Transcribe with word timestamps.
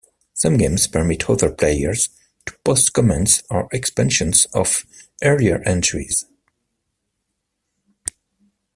Some 0.33 0.57
games 0.57 0.87
permit 0.87 1.29
other 1.29 1.51
players 1.51 2.09
to 2.47 2.55
post 2.65 2.91
comments 2.91 3.43
or 3.51 3.69
expansions 3.71 4.45
of 4.45 4.83
earlier 5.21 5.61
entries. 5.63 6.25